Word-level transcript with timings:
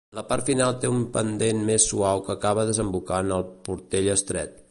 La 0.17 0.21
part 0.29 0.45
final 0.51 0.71
té 0.83 0.89
un 0.93 1.03
pendent 1.17 1.61
més 1.67 1.85
suau 1.91 2.23
que 2.29 2.33
acaba 2.37 2.65
desembocant 2.71 3.33
al 3.39 3.47
Portell 3.69 4.13
Estret. 4.19 4.59